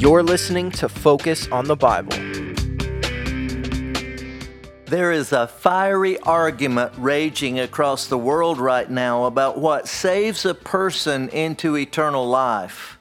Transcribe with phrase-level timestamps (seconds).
[0.00, 2.16] You're listening to Focus on the Bible.
[4.86, 10.54] There is a fiery argument raging across the world right now about what saves a
[10.54, 12.96] person into eternal life.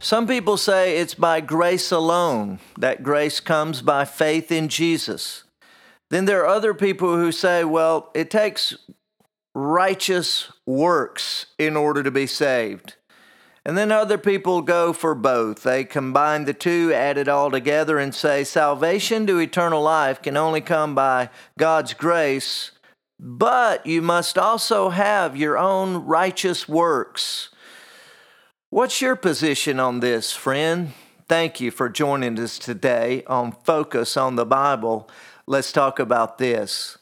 [0.00, 5.44] Some people say it's by grace alone, that grace comes by faith in Jesus.
[6.10, 8.76] Then there are other people who say, well, it takes
[9.54, 12.96] righteous works in order to be saved.
[13.64, 15.62] And then other people go for both.
[15.62, 20.36] They combine the two, add it all together, and say salvation to eternal life can
[20.36, 22.72] only come by God's grace,
[23.20, 27.50] but you must also have your own righteous works.
[28.70, 30.92] What's your position on this, friend?
[31.28, 35.08] Thank you for joining us today on Focus on the Bible.
[35.46, 36.98] Let's talk about this.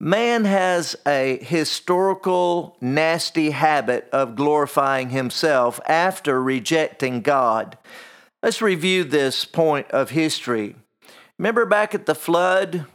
[0.00, 7.76] Man has a historical, nasty habit of glorifying himself after rejecting God.
[8.40, 10.76] Let's review this point of history.
[11.36, 12.86] Remember back at the flood,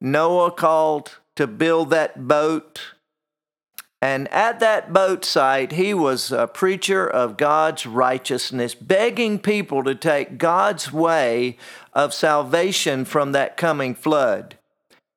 [0.00, 2.80] Noah called to build that boat.
[4.00, 9.94] And at that boat site, he was a preacher of God's righteousness, begging people to
[9.96, 11.56] take God's way
[11.94, 14.56] of salvation from that coming flood.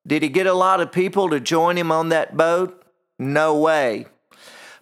[0.08, 2.82] Did he get a lot of people to join him on that boat?
[3.18, 4.06] No way.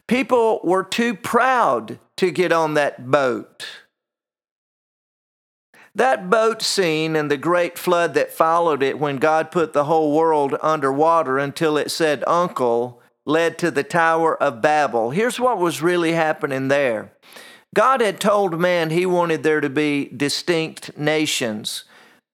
[0.06, 3.66] People were too proud to get on that boat.
[5.96, 10.14] That boat scene and the great flood that followed it when God put the whole
[10.14, 15.10] world underwater until it said uncle led to the Tower of Babel.
[15.10, 17.10] Here's what was really happening there
[17.74, 21.84] God had told man he wanted there to be distinct nations.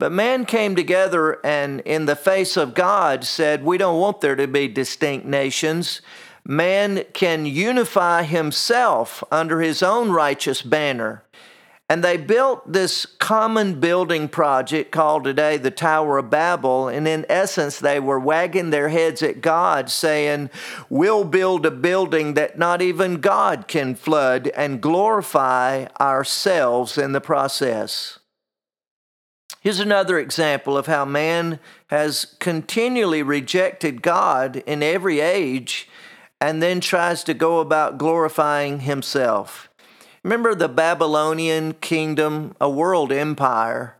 [0.03, 4.34] But man came together and, in the face of God, said, We don't want there
[4.34, 6.03] to be distinct nations.
[6.45, 11.23] Man can unify himself under his own righteous banner.
[11.89, 16.89] And they built this common building project called today the Tower of Babel.
[16.89, 20.51] And in essence, they were wagging their heads at God, saying,
[20.91, 27.20] We'll build a building that not even God can flood and glorify ourselves in the
[27.20, 28.18] process.
[29.62, 35.89] Here's another example of how man has continually rejected God in every age
[36.40, 39.70] and then tries to go about glorifying himself.
[40.24, 43.98] Remember the Babylonian kingdom, a world empire,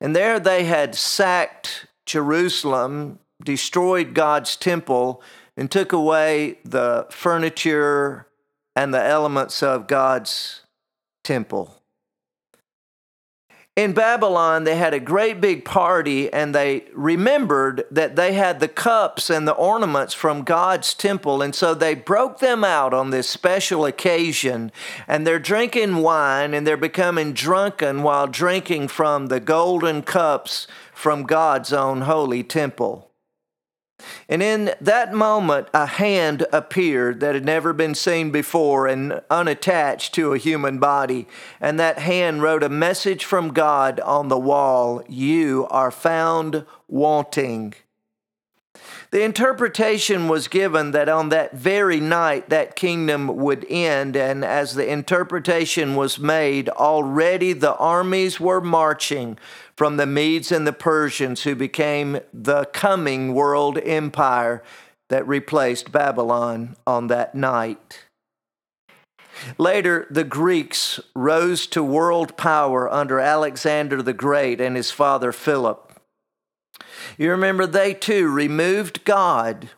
[0.00, 5.20] and there they had sacked Jerusalem, destroyed God's temple,
[5.56, 8.28] and took away the furniture
[8.76, 10.60] and the elements of God's
[11.24, 11.77] temple
[13.78, 18.66] in Babylon, they had a great big party and they remembered that they had the
[18.66, 21.42] cups and the ornaments from God's temple.
[21.42, 24.72] And so they broke them out on this special occasion
[25.06, 31.22] and they're drinking wine and they're becoming drunken while drinking from the golden cups from
[31.22, 33.07] God's own holy temple.
[34.28, 40.14] And in that moment, a hand appeared that had never been seen before and unattached
[40.14, 41.26] to a human body.
[41.60, 47.74] And that hand wrote a message from God on the wall You are found wanting.
[49.10, 54.74] The interpretation was given that on that very night that kingdom would end, and as
[54.74, 59.38] the interpretation was made, already the armies were marching
[59.78, 64.60] from the Medes and the Persians, who became the coming world empire
[65.08, 68.06] that replaced Babylon on that night.
[69.56, 76.00] Later, the Greeks rose to world power under Alexander the Great and his father Philip.
[77.16, 79.70] You remember they too removed God.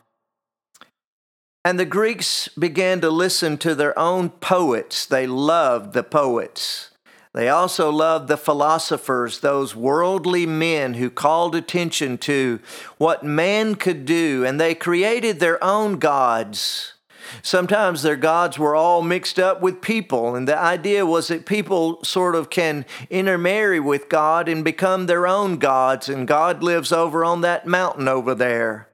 [1.62, 5.04] And the Greeks began to listen to their own poets.
[5.04, 6.89] They loved the poets.
[7.32, 12.58] They also loved the philosophers, those worldly men who called attention to
[12.98, 16.94] what man could do, and they created their own gods.
[17.42, 22.02] Sometimes their gods were all mixed up with people, and the idea was that people
[22.02, 27.24] sort of can intermarry with God and become their own gods, and God lives over
[27.24, 28.88] on that mountain over there.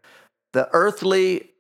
[0.53, 1.53] The earthly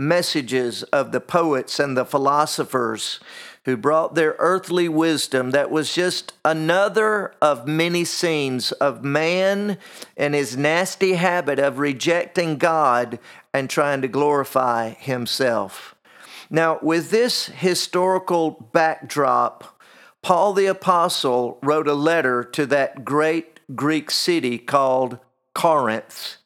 [0.00, 3.20] messages of the poets and the philosophers
[3.64, 9.76] who brought their earthly wisdom that was just another of many scenes of man
[10.16, 13.18] and his nasty habit of rejecting God
[13.52, 15.94] and trying to glorify himself.
[16.48, 19.80] Now, with this historical backdrop,
[20.22, 25.18] Paul the Apostle wrote a letter to that great Greek city called
[25.54, 26.39] Corinth.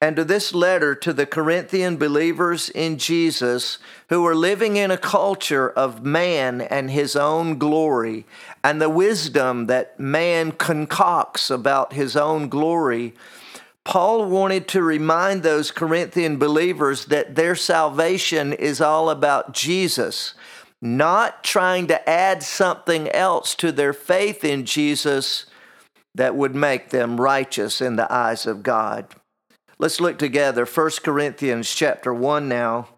[0.00, 3.78] And to this letter to the Corinthian believers in Jesus
[4.10, 8.26] who were living in a culture of man and his own glory
[8.62, 13.14] and the wisdom that man concocts about his own glory.
[13.84, 20.34] Paul wanted to remind those Corinthian believers that their salvation is all about Jesus,
[20.82, 25.46] not trying to add something else to their faith in Jesus
[26.14, 29.06] that would make them righteous in the eyes of God.
[29.78, 32.88] Let's look together 1 Corinthians chapter 1 now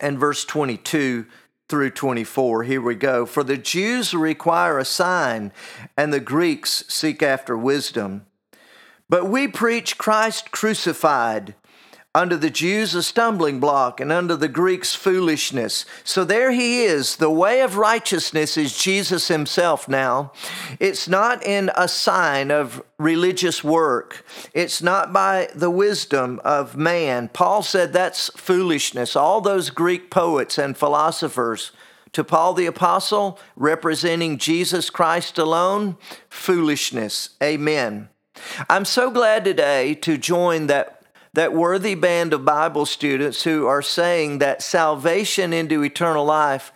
[0.00, 1.24] and verse 22
[1.68, 2.64] through 24.
[2.64, 3.24] Here we go.
[3.24, 5.50] For the Jews require a sign
[5.96, 8.26] and the Greeks seek after wisdom.
[9.08, 11.54] But we preach Christ crucified
[12.14, 15.84] under the Jews a stumbling block, and under the Greeks foolishness.
[16.04, 17.16] So there he is.
[17.16, 20.30] The way of righteousness is Jesus himself now.
[20.78, 27.28] It's not in a sign of religious work, it's not by the wisdom of man.
[27.28, 29.16] Paul said that's foolishness.
[29.16, 31.72] All those Greek poets and philosophers.
[32.12, 35.96] To Paul the Apostle, representing Jesus Christ alone,
[36.28, 37.30] foolishness.
[37.42, 38.08] Amen.
[38.70, 41.03] I'm so glad today to join that
[41.34, 46.72] that worthy band of Bible students who are saying that salvation into eternal life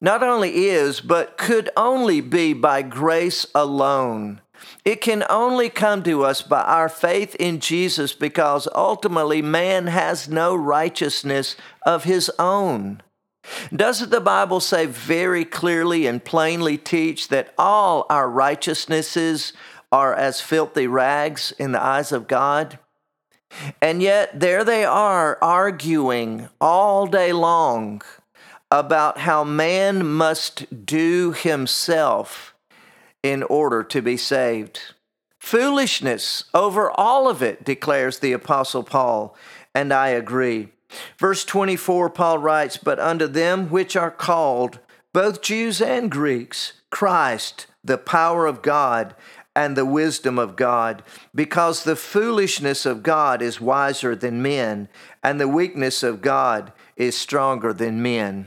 [0.00, 4.40] not only is, but could only be by grace alone.
[4.84, 10.28] It can only come to us by our faith in Jesus because ultimately man has
[10.28, 13.02] no righteousness of his own.
[13.74, 19.52] Doesn't the Bible say very clearly and plainly teach that all our righteousnesses
[19.90, 22.78] are as filthy rags in the eyes of God?
[23.80, 28.02] And yet, there they are arguing all day long
[28.70, 32.54] about how man must do himself
[33.22, 34.80] in order to be saved.
[35.38, 39.36] Foolishness over all of it, declares the Apostle Paul,
[39.74, 40.68] and I agree.
[41.18, 44.78] Verse 24, Paul writes, But unto them which are called,
[45.12, 49.14] both Jews and Greeks, Christ, the power of God
[49.58, 51.02] and the wisdom of God,
[51.34, 54.88] because the foolishness of God is wiser than men,
[55.20, 58.46] and the weakness of God is stronger than men.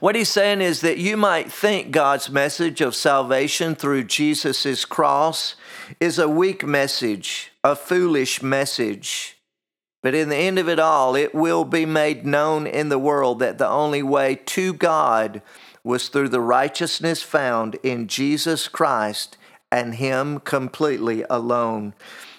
[0.00, 5.54] What he's saying is that you might think God's message of salvation through Jesus' cross
[6.00, 9.38] is a weak message, a foolish message.
[10.02, 13.38] But in the end of it all, it will be made known in the world
[13.38, 15.42] that the only way to God
[15.84, 19.36] was through the righteousness found in Jesus Christ
[19.72, 21.94] and him completely alone.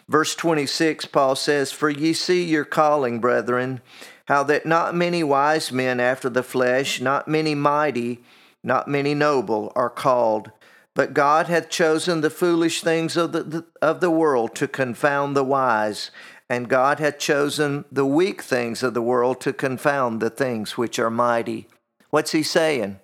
[0.07, 3.81] Verse 26, Paul says, For ye see your calling, brethren,
[4.25, 8.19] how that not many wise men after the flesh, not many mighty,
[8.63, 10.51] not many noble are called.
[10.93, 15.43] But God hath chosen the foolish things of the, of the world to confound the
[15.43, 16.11] wise,
[16.47, 20.99] and God hath chosen the weak things of the world to confound the things which
[20.99, 21.67] are mighty.
[22.13, 22.99] What's he saying?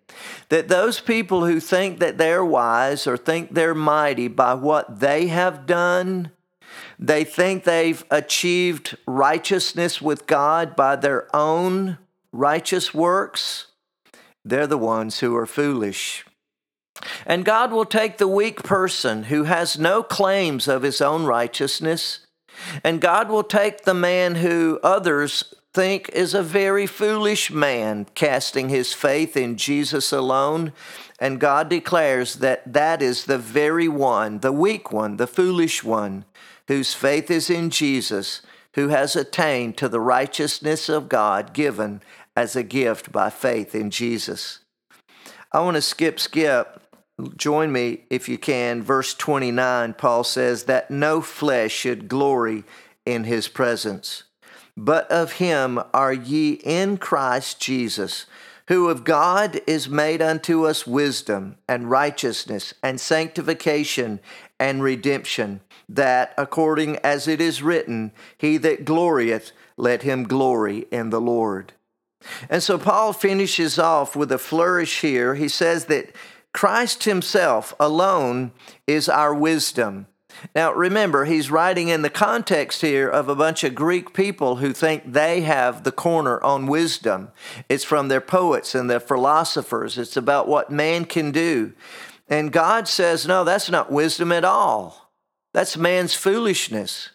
[0.49, 5.29] That those people who think that they're wise or think they're mighty by what they
[5.29, 6.29] have done,
[6.99, 11.97] they think they've achieved righteousness with God by their own
[12.31, 13.71] righteous works,
[14.45, 16.23] they're the ones who are foolish.
[17.25, 22.27] And God will take the weak person who has no claims of his own righteousness,
[22.83, 28.69] and God will take the man who others think is a very foolish man, casting
[28.69, 30.73] his faith in Jesus alone.
[31.19, 36.25] And God declares that that is the very one, the weak one, the foolish one,
[36.67, 38.41] whose faith is in Jesus,
[38.73, 42.01] who has attained to the righteousness of God given
[42.35, 44.59] as a gift by faith in Jesus.
[45.51, 46.81] I want to skip, skip.
[47.35, 48.81] Join me if you can.
[48.81, 52.63] Verse 29, Paul says that no flesh should glory
[53.05, 54.23] in his presence
[54.79, 58.25] but of him are ye in Christ Jesus,
[58.69, 64.21] who of God is made unto us wisdom and righteousness and sanctification
[64.57, 65.59] and redemption,
[65.89, 71.73] that according as it is written, He that glorieth, let him glory in the Lord.
[72.49, 75.35] And so Paul finishes off with a flourish here.
[75.35, 76.13] He says that
[76.53, 78.51] Christ Himself alone
[78.87, 80.07] is our wisdom.
[80.55, 84.73] Now, remember, he's writing in the context here of a bunch of Greek people who
[84.73, 87.29] think they have the corner on wisdom.
[87.67, 91.73] It's from their poets and their philosophers, it's about what man can do.
[92.27, 95.11] And God says, no, that's not wisdom at all.
[95.53, 97.09] That's man's foolishness.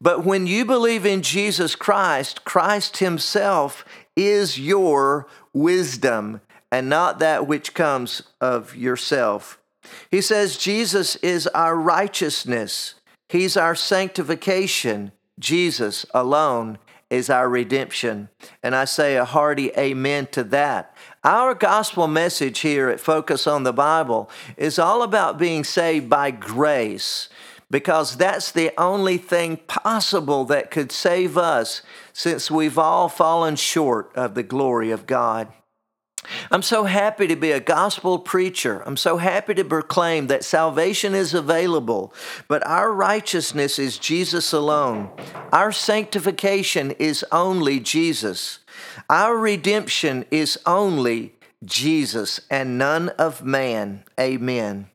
[0.00, 3.84] But when you believe in Jesus Christ, Christ Himself
[4.16, 9.58] is your wisdom and not that which comes of yourself.
[10.10, 12.94] He says Jesus is our righteousness,
[13.28, 16.78] He's our sanctification, Jesus alone
[17.10, 18.28] is our redemption.
[18.62, 20.94] And I say a hearty amen to that.
[21.24, 26.30] Our gospel message here at Focus on the Bible is all about being saved by
[26.30, 27.28] grace
[27.70, 34.10] because that's the only thing possible that could save us since we've all fallen short
[34.14, 35.48] of the glory of God.
[36.50, 38.82] I'm so happy to be a gospel preacher.
[38.86, 42.12] I'm so happy to proclaim that salvation is available,
[42.48, 45.10] but our righteousness is Jesus alone.
[45.52, 48.60] Our sanctification is only Jesus.
[49.08, 54.04] Our redemption is only Jesus and none of man.
[54.18, 54.88] Amen.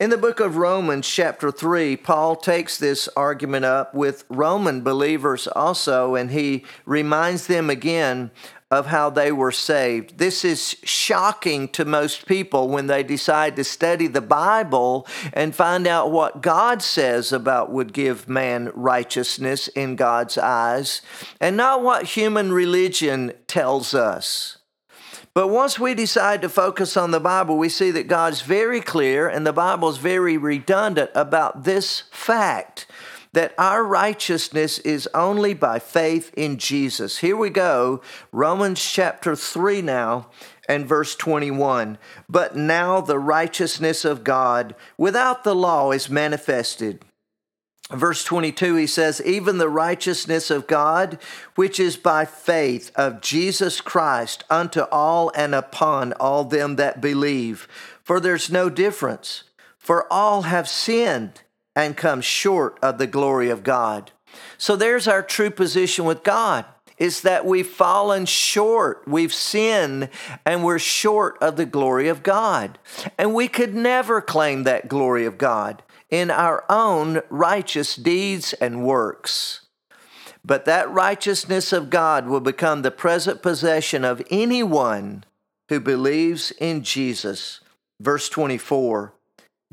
[0.00, 5.46] In the book of Romans, chapter 3, Paul takes this argument up with Roman believers
[5.46, 8.30] also, and he reminds them again
[8.72, 10.16] of how they were saved.
[10.16, 15.86] This is shocking to most people when they decide to study the Bible and find
[15.86, 21.02] out what God says about would give man righteousness in God's eyes
[21.38, 24.56] and not what human religion tells us.
[25.34, 29.28] But once we decide to focus on the Bible, we see that God's very clear
[29.28, 32.86] and the Bible's very redundant about this fact
[33.32, 37.18] that our righteousness is only by faith in Jesus.
[37.18, 40.28] Here we go, Romans chapter 3 now
[40.68, 41.96] and verse 21.
[42.28, 47.02] But now the righteousness of God without the law is manifested.
[47.92, 51.18] Verse 22, he says, Even the righteousness of God,
[51.56, 57.68] which is by faith of Jesus Christ unto all and upon all them that believe.
[58.02, 59.44] For there's no difference,
[59.78, 61.42] for all have sinned
[61.76, 64.10] and come short of the glory of God.
[64.56, 66.64] So there's our true position with God
[66.98, 70.08] is that we've fallen short, we've sinned,
[70.46, 72.78] and we're short of the glory of God.
[73.18, 75.82] And we could never claim that glory of God
[76.12, 79.62] in our own righteous deeds and works.
[80.44, 85.24] But that righteousness of God will become the present possession of anyone
[85.70, 87.60] who believes in Jesus.
[87.98, 89.14] Verse 24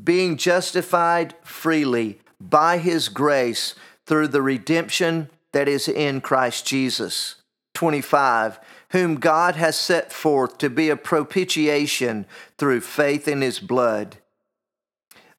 [0.02, 3.74] being justified freely by his grace
[4.06, 7.36] through the redemption that is in Christ Jesus.
[7.74, 8.58] 25,
[8.92, 12.24] whom God has set forth to be a propitiation
[12.56, 14.16] through faith in his blood.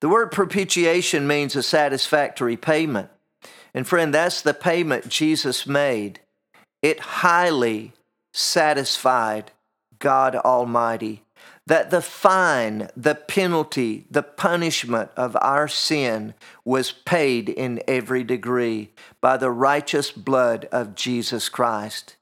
[0.01, 3.10] The word propitiation means a satisfactory payment.
[3.74, 6.20] And friend, that's the payment Jesus made.
[6.81, 7.93] It highly
[8.34, 9.51] satisfied
[10.00, 11.24] God Almighty
[11.67, 16.34] that the fine, the penalty, the punishment of our sin
[16.65, 18.89] was paid in every degree
[19.22, 22.17] by the righteous blood of Jesus Christ.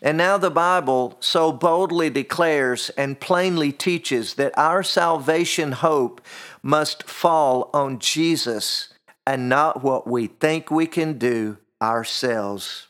[0.00, 6.20] And now the Bible so boldly declares and plainly teaches that our salvation hope
[6.62, 8.92] must fall on Jesus
[9.26, 12.88] and not what we think we can do ourselves.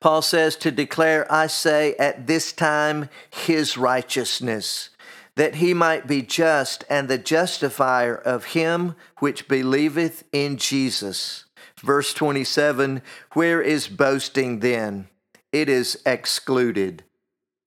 [0.00, 4.90] Paul says to declare, I say, at this time his righteousness,
[5.36, 11.44] that he might be just and the justifier of him which believeth in Jesus.
[11.80, 15.08] Verse 27 Where is boasting then?
[15.52, 17.04] It is excluded.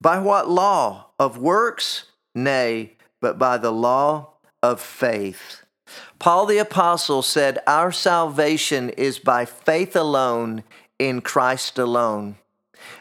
[0.02, 1.08] By what law?
[1.20, 2.06] Of works?
[2.36, 5.63] Nay, but by the law of faith.
[6.20, 10.63] Paul the Apostle said, Our salvation is by faith alone
[10.98, 12.38] in Christ alone.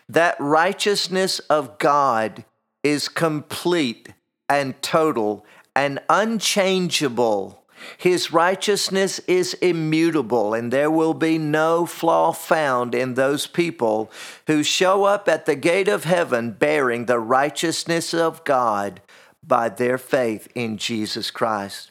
[0.08, 2.44] That righteousness of God
[2.82, 4.12] is complete
[4.48, 7.61] and total and unchangeable.
[7.96, 14.10] His righteousness is immutable, and there will be no flaw found in those people
[14.46, 19.00] who show up at the gate of heaven bearing the righteousness of God
[19.42, 21.90] by their faith in Jesus Christ.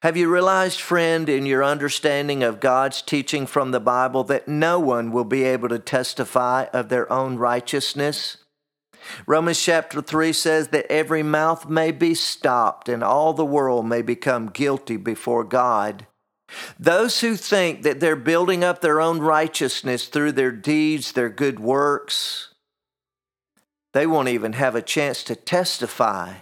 [0.00, 4.78] Have you realized, friend, in your understanding of God's teaching from the Bible, that no
[4.78, 8.36] one will be able to testify of their own righteousness?
[9.26, 14.02] Romans chapter 3 says that every mouth may be stopped and all the world may
[14.02, 16.06] become guilty before God.
[16.78, 21.58] Those who think that they're building up their own righteousness through their deeds, their good
[21.58, 22.54] works,
[23.92, 26.34] they won't even have a chance to testify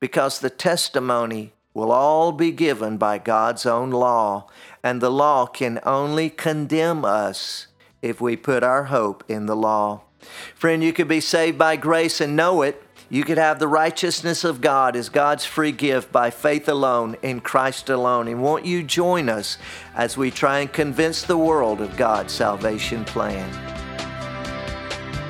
[0.00, 4.46] because the testimony will all be given by God's own law,
[4.82, 7.66] and the law can only condemn us
[8.00, 10.05] if we put our hope in the law.
[10.54, 12.82] Friend, you could be saved by grace and know it.
[13.08, 17.40] You could have the righteousness of God as God's free gift by faith alone in
[17.40, 18.26] Christ alone.
[18.26, 19.58] And won't you join us
[19.94, 23.48] as we try and convince the world of God's salvation plan?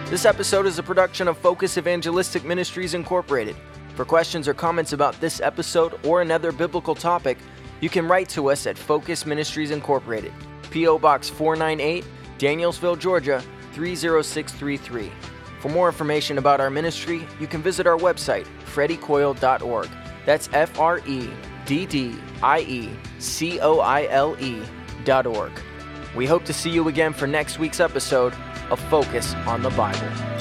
[0.08, 3.56] This episode is a production of Focus Evangelistic Ministries Incorporated.
[3.94, 7.38] For questions or comments about this episode or another biblical topic,
[7.80, 10.32] you can write to us at Focus Ministries Incorporated.
[10.70, 10.98] P.O.
[10.98, 12.04] Box 498,
[12.38, 13.42] Danielsville, Georgia
[13.76, 15.12] 30633.
[15.60, 19.88] For more information about our ministry, you can visit our website, freddiecoile.org.
[20.24, 21.28] That's F R E
[21.66, 24.62] D D I E C O I L E
[25.04, 25.52] dot org.
[26.16, 28.34] We hope to see you again for next week's episode
[28.70, 30.35] of Focus on the Bible.